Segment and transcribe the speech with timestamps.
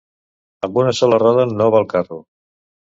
[0.69, 2.23] Amb una sola roda no va el carro.